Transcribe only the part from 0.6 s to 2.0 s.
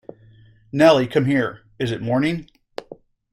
Nelly, come here— is